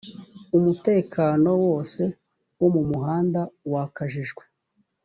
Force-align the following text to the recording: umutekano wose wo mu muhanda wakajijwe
umutekano 0.57 1.49
wose 1.65 2.01
wo 2.59 2.67
mu 2.75 2.81
muhanda 2.89 3.41
wakajijwe 3.71 4.43